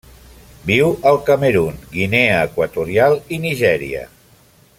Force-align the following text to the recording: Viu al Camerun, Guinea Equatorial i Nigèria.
Viu 0.69 0.87
al 1.11 1.19
Camerun, 1.27 1.77
Guinea 1.99 2.41
Equatorial 2.49 3.19
i 3.37 3.41
Nigèria. 3.45 4.05